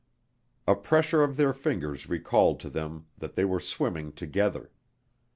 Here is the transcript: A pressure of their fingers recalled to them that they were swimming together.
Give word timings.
A 0.65 0.73
pressure 0.73 1.21
of 1.23 1.37
their 1.37 1.53
fingers 1.53 2.09
recalled 2.09 2.59
to 2.61 2.71
them 2.71 3.05
that 3.19 3.35
they 3.35 3.45
were 3.45 3.59
swimming 3.59 4.13
together. 4.13 4.71